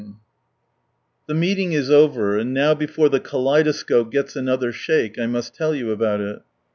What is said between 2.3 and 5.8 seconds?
and now before the kaleidoscope gets another shake, I must tell